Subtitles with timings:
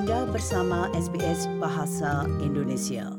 [0.00, 3.12] Anda bersama SBS Bahasa Indonesia.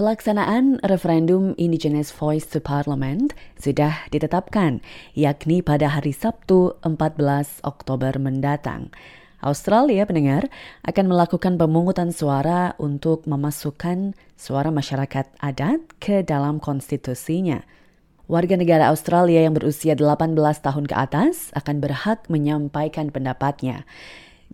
[0.00, 4.80] Pelaksanaan referendum Indigenous Voice to Parliament sudah ditetapkan,
[5.12, 8.88] yakni pada hari Sabtu 14 Oktober mendatang.
[9.44, 10.48] Australia pendengar
[10.88, 17.60] akan melakukan pemungutan suara untuk memasukkan suara masyarakat adat ke dalam konstitusinya.
[18.24, 20.32] Warga negara Australia yang berusia 18
[20.64, 23.84] tahun ke atas akan berhak menyampaikan pendapatnya.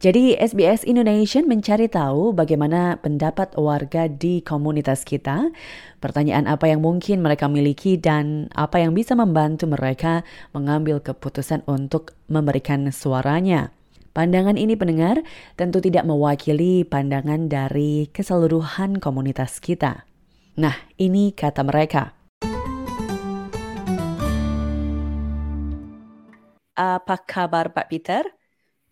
[0.01, 5.53] Jadi SBS Indonesia mencari tahu bagaimana pendapat warga di komunitas kita,
[6.01, 10.25] pertanyaan apa yang mungkin mereka miliki dan apa yang bisa membantu mereka
[10.57, 13.69] mengambil keputusan untuk memberikan suaranya.
[14.17, 15.21] Pandangan ini pendengar
[15.61, 20.09] tentu tidak mewakili pandangan dari keseluruhan komunitas kita.
[20.57, 22.17] Nah, ini kata mereka.
[26.73, 28.25] Apa kabar Pak Peter?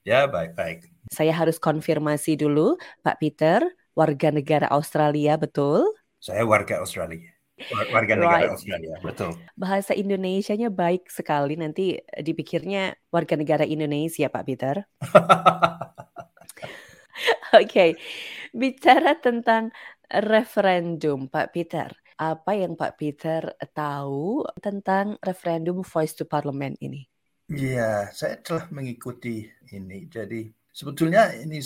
[0.00, 0.88] Ya, baik-baik.
[1.12, 3.60] Saya harus konfirmasi dulu, Pak Peter,
[3.92, 5.92] warga negara Australia, betul?
[6.16, 7.28] Saya warga Australia.
[7.92, 8.52] Warga negara right.
[8.56, 9.36] Australia, betul.
[9.52, 14.80] Bahasa Indonesianya baik sekali, nanti dipikirnya warga negara Indonesia, Pak Peter.
[17.52, 17.90] Oke, okay.
[18.56, 19.68] bicara tentang
[20.08, 21.92] referendum, Pak Peter.
[22.16, 27.09] Apa yang Pak Peter tahu tentang referendum Voice to Parliament ini?
[27.50, 30.06] Iya, saya telah mengikuti ini.
[30.06, 31.58] Jadi Sebetulnya ini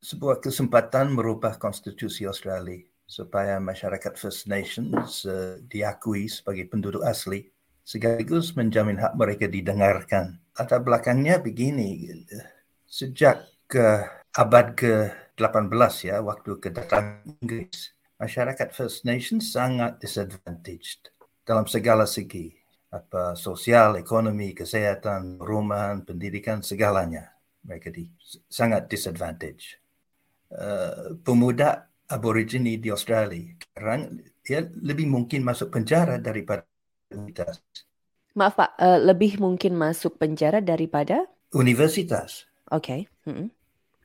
[0.00, 7.46] sebuah kesempatan merubah konstitusi Australia supaya masyarakat First Nations uh, diakui sebagai penduduk asli
[7.84, 10.40] sekaligus menjamin hak mereka didengarkan.
[10.56, 12.10] Latar belakangnya begini,
[12.86, 14.02] sejak ke
[14.36, 22.59] abad ke-18 ya, waktu kedatangan Inggris, masyarakat First Nations sangat disadvantaged dalam segala segi,
[22.90, 27.30] apa sosial, ekonomi, kesehatan, rumahan, pendidikan, segalanya
[27.62, 28.08] mereka di
[28.50, 29.78] sangat disadvantage.
[30.50, 36.66] Uh, pemuda aborigini di Australia sekarang dia lebih mungkin masuk penjara daripada
[37.14, 37.86] universitas.
[38.34, 42.50] Maaf Pak, uh, lebih mungkin masuk penjara daripada universitas.
[42.74, 43.06] Oke.
[43.06, 43.30] Okay.
[43.30, 43.48] Mm -hmm.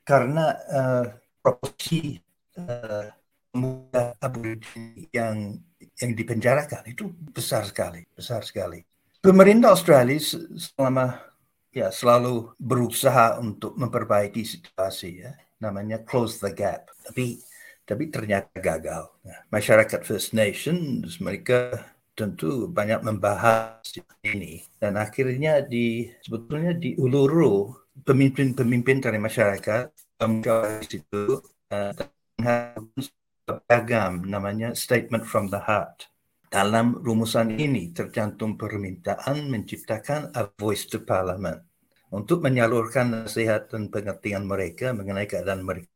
[0.06, 1.06] Karena uh,
[1.42, 2.14] proporsi
[2.62, 3.10] uh,
[3.50, 5.58] pemuda aborigini yang
[6.00, 8.84] yang dipenjarakan itu besar sekali, besar sekali.
[9.24, 10.20] Pemerintah Australia
[10.54, 11.18] selama
[11.72, 15.32] ya selalu berusaha untuk memperbaiki situasi ya.
[15.60, 16.92] Namanya close the gap.
[17.04, 17.40] Tapi
[17.86, 19.08] tapi ternyata gagal.
[19.22, 21.86] Ya, masyarakat First Nations mereka
[22.16, 23.80] tentu banyak membahas
[24.24, 24.64] ini.
[24.80, 27.72] Dan akhirnya di sebetulnya di Uluru
[28.04, 29.84] pemimpin-pemimpin dari masyarakat
[30.80, 31.40] di situ
[31.72, 31.92] uh,
[33.70, 36.10] agam namanya statement from the heart
[36.50, 41.62] dalam rumusan ini tercantum permintaan menciptakan a voice to parliament
[42.14, 45.90] untuk menyalurkan nasihat dan pengertian mereka mengenai keadaan mereka.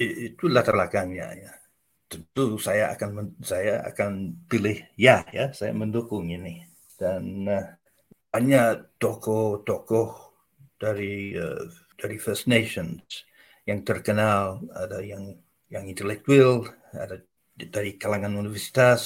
[0.00, 1.52] Itu latar belakangnya ya.
[2.08, 6.60] Tentu saya akan saya akan pilih ya ya saya mendukung ini
[7.00, 7.64] dan uh,
[8.28, 10.34] banyak tokoh-tokoh
[10.76, 11.64] dari uh,
[11.96, 13.00] dari First Nations
[13.64, 15.40] yang terkenal ada yang
[15.72, 17.24] yang intelektual ada
[17.56, 19.02] dari kalangan universitas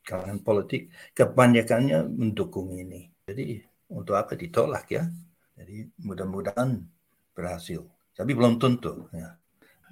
[0.00, 3.60] kalangan politik kebanyakannya mendukung ini jadi
[3.92, 5.04] untuk apa ditolak ya
[5.56, 6.84] jadi mudah-mudahan
[7.32, 7.84] berhasil.
[8.12, 9.08] Tapi belum tentu.
[9.12, 9.40] Ya.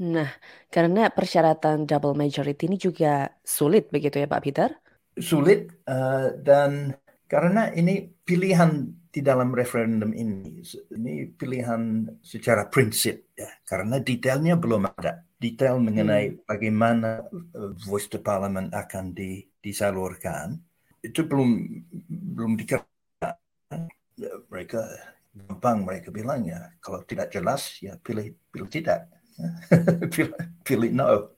[0.00, 0.28] Nah,
[0.68, 4.68] karena persyaratan double majority ini juga sulit begitu ya Pak Peter?
[5.16, 6.92] Sulit uh, dan
[7.28, 10.58] karena ini pilihan di dalam referendum ini,
[10.90, 15.22] ini pilihan secara prinsip ya, karena detailnya belum ada.
[15.38, 16.38] Detail mengenai hmm.
[16.50, 20.58] bagaimana uh, voice to parliament akan di, disalurkan
[20.98, 21.50] itu belum
[22.34, 23.86] belum dikerjakan.
[24.18, 24.82] Ya, mereka
[25.34, 29.10] gampang mereka bilang ya kalau tidak jelas ya pilih pilih tidak
[30.14, 31.33] pilih, pilih no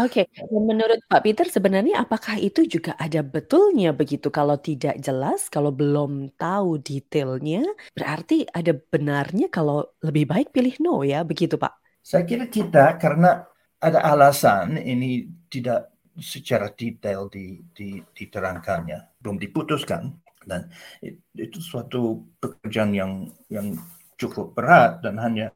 [0.00, 0.48] Oke, okay.
[0.48, 6.32] menurut Pak Peter sebenarnya apakah itu juga ada betulnya begitu kalau tidak jelas, kalau belum
[6.40, 7.60] tahu detailnya,
[7.92, 11.76] berarti ada benarnya kalau lebih baik pilih no ya, begitu Pak?
[12.00, 13.44] Saya kira kita karena
[13.82, 20.08] ada alasan ini tidak secara detail di, di, diterangkannya, belum diputuskan
[20.48, 20.72] dan
[21.36, 23.12] itu suatu pekerjaan yang
[23.46, 23.78] yang
[24.18, 25.50] cukup berat dan hanya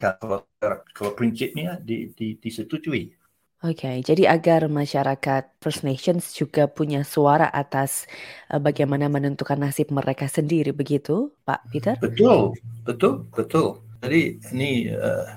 [0.00, 0.46] kalau,
[0.94, 3.19] kalau prinsipnya di, di, disetujui.
[3.60, 8.08] Oke, okay, jadi agar masyarakat First Nations juga punya suara atas
[8.48, 11.92] uh, bagaimana menentukan nasib mereka sendiri, begitu, Pak Peter?
[12.00, 12.56] Betul,
[12.88, 13.84] betul, betul.
[14.00, 15.28] Jadi ini uh,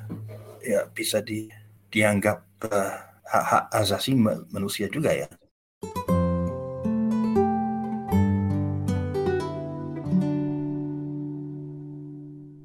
[0.63, 1.51] ya bisa di,
[1.91, 2.95] dianggap uh,
[3.27, 4.15] hak-hak asasi
[4.55, 5.27] manusia juga ya.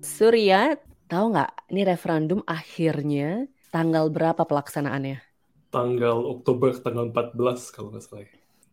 [0.07, 0.79] Surya,
[1.11, 1.51] tahu nggak?
[1.75, 5.28] Ini referendum akhirnya tanggal berapa pelaksanaannya?
[5.69, 8.25] Tanggal Oktober tanggal 14 kalau nggak salah.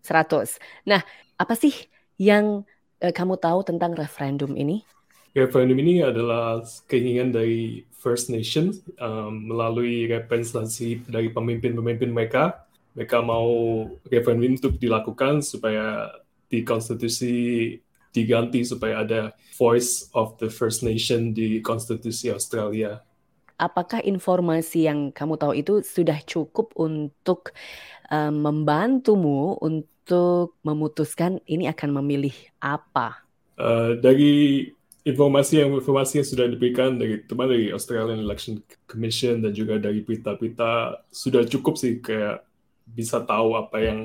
[0.05, 0.61] 100.
[0.87, 1.01] Nah,
[1.35, 1.73] apa sih
[2.15, 2.63] yang
[3.01, 4.85] uh, kamu tahu tentang referendum ini?
[5.35, 8.71] Referendum ini adalah keinginan dari First Nation
[9.01, 12.63] um, melalui representasi dari pemimpin-pemimpin mereka.
[12.95, 13.51] Mereka mau
[14.07, 16.15] referendum untuk dilakukan supaya
[16.47, 17.75] di konstitusi
[18.15, 19.21] diganti supaya ada
[19.59, 23.03] voice of the First Nation di konstitusi Australia.
[23.55, 27.55] Apakah informasi yang kamu tahu itu sudah cukup untuk
[28.11, 33.23] um, membantumu untuk memutuskan ini akan memilih apa?
[33.55, 34.67] Uh, dari
[35.05, 38.57] informasi yang informasi yang sudah diberikan dari teman dari Australian Election
[38.89, 42.41] Commission dan juga dari berita-berita sudah cukup sih kayak
[42.89, 43.99] bisa tahu apa yang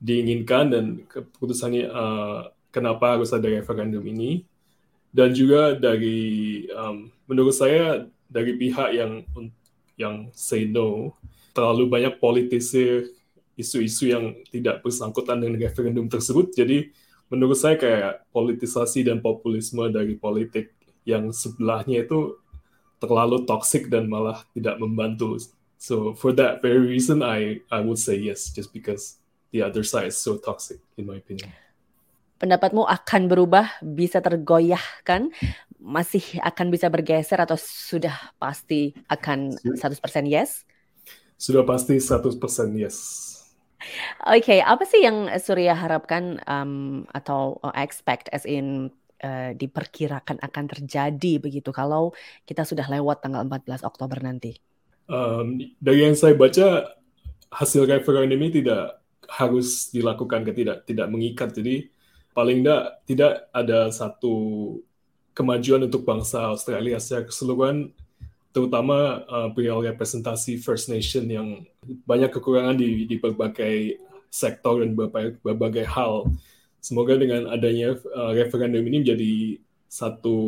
[0.00, 4.48] diinginkan dan keputusannya uh, kenapa harus ada referendum ini
[5.14, 9.22] dan juga dari um, menurut saya dari pihak yang
[9.94, 11.14] yang say no
[11.54, 13.14] terlalu banyak politisir
[13.54, 16.50] isu-isu yang tidak bersangkutan dengan referendum tersebut.
[16.50, 16.90] Jadi
[17.30, 20.74] menurut saya kayak politisasi dan populisme dari politik
[21.06, 22.34] yang sebelahnya itu
[22.98, 25.38] terlalu toxic dan malah tidak membantu.
[25.78, 29.22] So for that very reason I I would say yes just because
[29.54, 31.54] the other side is so toxic in my opinion
[32.38, 35.30] pendapatmu akan berubah, bisa tergoyahkan,
[35.78, 40.64] masih akan bisa bergeser atau sudah pasti akan 100% yes?
[41.36, 42.40] Sudah pasti 100%
[42.80, 42.96] yes.
[44.24, 48.88] Oke, okay, apa sih yang Surya harapkan um, atau expect as in
[49.20, 52.16] uh, diperkirakan akan terjadi begitu kalau
[52.48, 54.56] kita sudah lewat tanggal 14 Oktober nanti?
[55.04, 56.96] Um, dari yang saya baca
[57.52, 61.92] hasil referendum ini tidak harus dilakukan tidak tidak mengikat jadi
[62.34, 64.34] paling tidak tidak ada satu
[65.32, 67.94] kemajuan untuk bangsa Australia secara keseluruhan
[68.54, 71.66] terutama uh, perihal representasi First Nation yang
[72.06, 73.98] banyak kekurangan di, di berbagai
[74.30, 76.30] sektor dan berbagai, berbagai hal.
[76.78, 79.34] Semoga dengan adanya uh, referendum ini menjadi
[79.90, 80.38] satu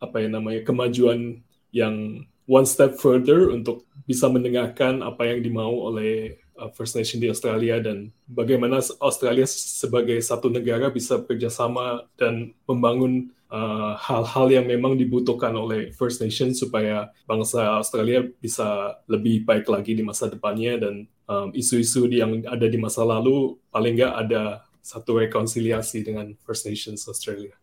[0.00, 6.41] apa yang namanya kemajuan yang one step further untuk bisa mendengarkan apa yang dimau oleh
[6.70, 13.98] First Nation di Australia dan bagaimana Australia sebagai satu negara bisa bekerjasama dan membangun uh,
[13.98, 19.98] hal-hal uh, yang memang dibutuhkan oleh First Nation supaya bangsa Australia bisa lebih baik lagi
[19.98, 20.94] di masa depannya dan
[21.26, 26.66] um, isu-isu um, yang ada di masa lalu paling nggak ada satu rekonsiliasi dengan First
[26.66, 27.54] Nations Australia.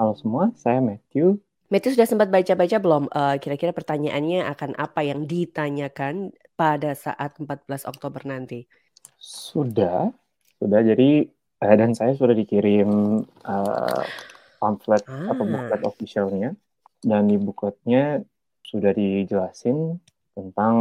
[0.00, 1.49] Halo semua, saya Matthew.
[1.70, 7.86] Matthew sudah sempat baca-baca belum uh, kira-kira pertanyaannya akan apa yang ditanyakan pada saat 14
[7.86, 8.66] Oktober nanti?
[9.14, 10.10] Sudah,
[10.58, 10.82] sudah.
[10.82, 11.30] Jadi
[11.62, 14.02] uh, dan saya sudah dikirim uh,
[14.58, 15.30] pamflet ah.
[15.30, 16.50] atau booklet officialnya
[17.06, 18.26] dan di bookletnya
[18.66, 20.02] sudah dijelasin
[20.34, 20.74] tentang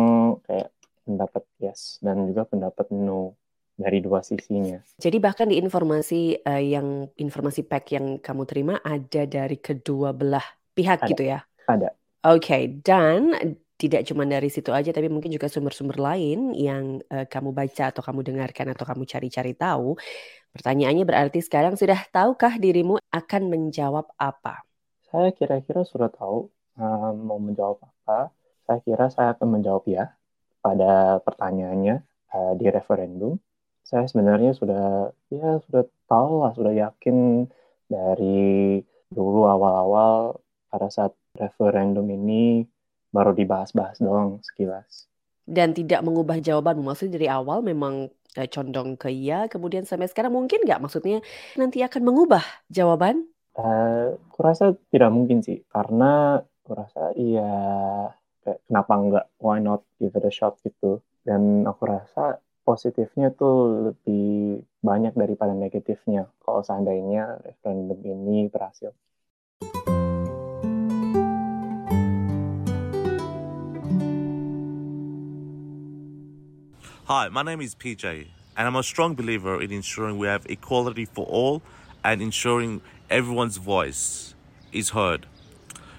[0.50, 0.74] kayak
[1.06, 3.38] pendapat yes dan juga pendapat no
[3.78, 4.82] dari dua sisinya.
[4.98, 10.59] Jadi bahkan di informasi uh, yang informasi pack yang kamu terima ada dari kedua belah
[10.80, 11.40] pihak ada, gitu ya?
[11.68, 11.90] Ada.
[12.24, 12.64] Oke, okay.
[12.80, 13.36] dan
[13.80, 18.04] tidak cuma dari situ aja tapi mungkin juga sumber-sumber lain yang uh, kamu baca atau
[18.04, 19.96] kamu dengarkan atau kamu cari-cari tahu.
[20.52, 24.64] Pertanyaannya berarti sekarang sudah tahukah dirimu akan menjawab apa?
[25.08, 28.32] Saya kira-kira sudah tahu um, mau menjawab apa.
[28.68, 30.12] Saya kira saya akan menjawab ya
[30.60, 32.04] pada pertanyaannya
[32.36, 33.40] uh, di referendum
[33.90, 37.50] saya sebenarnya sudah ya sudah tahu lah sudah yakin
[37.90, 38.78] dari
[39.10, 40.38] dulu awal-awal
[40.70, 42.64] pada saat referendum ini
[43.10, 45.10] baru dibahas-bahas doang sekilas.
[45.50, 50.30] Dan tidak mengubah jawaban, maksudnya dari awal memang eh, condong ke iya, kemudian sampai sekarang
[50.38, 51.26] mungkin nggak maksudnya
[51.58, 53.26] nanti akan mengubah jawaban?
[53.58, 57.50] Uh, kurasa tidak mungkin sih, karena kurasa iya
[58.46, 61.02] kenapa nggak why not give it a shot gitu.
[61.26, 68.94] Dan aku rasa positifnya tuh lebih banyak daripada negatifnya kalau seandainya referendum ini berhasil.
[77.12, 81.06] Hi, my name is PJ, and I'm a strong believer in ensuring we have equality
[81.06, 81.64] for all
[82.04, 84.36] and ensuring everyone's voice
[84.72, 85.26] is heard.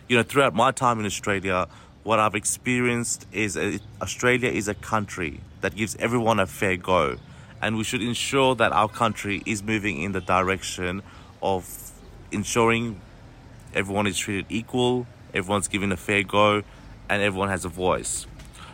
[0.07, 1.67] You know, throughout my time in Australia,
[2.05, 3.59] what I've experienced is
[4.00, 7.17] Australia is a country that gives everyone a fair go.
[7.61, 11.02] And we should ensure that our country is moving in the direction
[11.43, 11.90] of
[12.31, 13.00] ensuring
[13.75, 16.62] everyone is treated equal, everyone's given a fair go,
[17.09, 18.29] and everyone has a voice.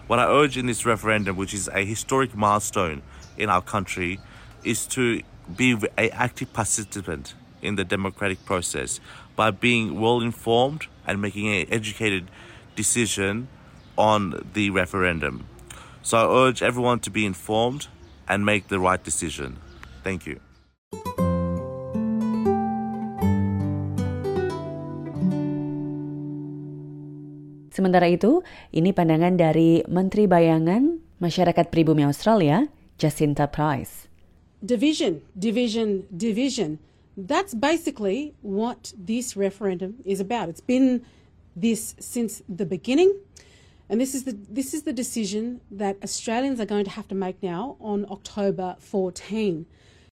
[0.06, 3.02] What I urge in this referendum, which is a historic milestone
[3.36, 4.20] in our country,
[4.62, 5.22] is to
[5.56, 9.00] be an active participant in the democratic process
[9.34, 12.30] by being well informed and making an educated
[12.76, 13.48] decision
[13.98, 15.46] on the referendum.
[16.02, 17.88] So I urge everyone to be informed
[18.28, 19.58] and make the right decision.
[20.04, 20.40] Thank you.
[27.86, 28.42] Sementara itu,
[28.74, 32.66] ini pandangan dari Menteri Bayangan Masyarakat Pribumi Australia,
[32.98, 34.10] Jacinta Price.
[34.58, 36.82] Division, division, division.
[37.14, 40.50] That's basically what this referendum is about.
[40.50, 41.06] It's been
[41.54, 43.14] this since the beginning.
[43.86, 47.14] And this is the this is the decision that Australians are going to have to
[47.14, 49.62] make now on October 14.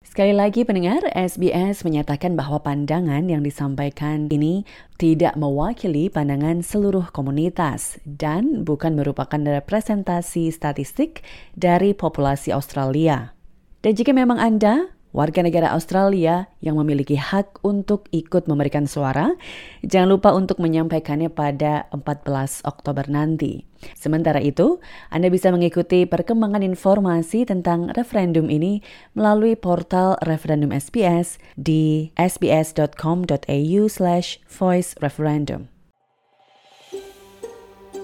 [0.08, 4.64] Sekali lagi pendengar, SBS menyatakan bahwa pandangan yang disampaikan ini
[4.96, 11.20] tidak mewakili pandangan seluruh komunitas dan bukan merupakan representasi statistik
[11.60, 13.36] dari populasi Australia.
[13.84, 19.36] Dan jika memang Anda warga negara Australia yang memiliki hak untuk ikut memberikan suara,
[19.84, 23.67] jangan lupa untuk menyampaikannya pada 14 Oktober nanti.
[23.94, 28.82] Sementara itu, Anda bisa mengikuti perkembangan informasi tentang referendum ini
[29.14, 35.70] melalui portal referendum SBS di sbs.com.au slash voice referendum.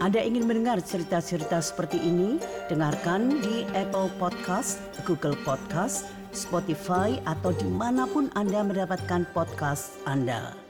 [0.02, 2.42] Anda ingin mendengar cerita-cerita seperti ini?
[2.66, 10.63] Dengarkan di Apple Podcast, Google Podcast, Spotify, atau di mana pun Anda mendapatkan podcast Anda.